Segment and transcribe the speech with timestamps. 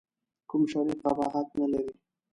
[0.49, 1.93] کوم شرعي قباحت نه لري.